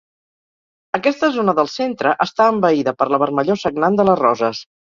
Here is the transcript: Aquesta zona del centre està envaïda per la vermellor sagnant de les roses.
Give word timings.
Aquesta 0.99 1.29
zona 1.35 1.55
del 1.59 1.69
centre 1.75 2.15
està 2.27 2.49
envaïda 2.55 2.97
per 3.03 3.11
la 3.17 3.23
vermellor 3.27 3.63
sagnant 3.69 4.01
de 4.03 4.11
les 4.13 4.21
roses. 4.27 4.67